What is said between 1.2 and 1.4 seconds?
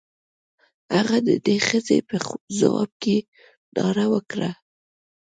د